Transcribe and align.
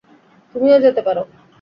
তুমিও 0.55 0.77
যেতে 0.85 1.01
পারো। 1.07 1.21